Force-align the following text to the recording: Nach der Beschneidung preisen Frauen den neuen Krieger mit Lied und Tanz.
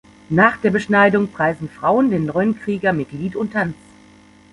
Nach 0.29 0.57
der 0.57 0.71
Beschneidung 0.71 1.27
preisen 1.27 1.69
Frauen 1.69 2.09
den 2.09 2.25
neuen 2.25 2.59
Krieger 2.59 2.91
mit 2.91 3.11
Lied 3.11 3.35
und 3.35 3.53
Tanz. 3.53 3.75